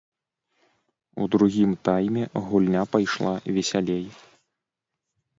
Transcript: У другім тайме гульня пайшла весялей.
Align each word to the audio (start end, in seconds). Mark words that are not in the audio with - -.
У 1.25 1.25
другім 1.35 1.71
тайме 1.87 2.23
гульня 2.47 2.85
пайшла 2.95 3.33
весялей. 3.57 4.07